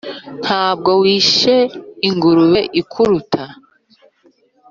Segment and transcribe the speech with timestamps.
[0.43, 1.55] Nta bwo wishe
[2.07, 3.43] ingurube ikuruta?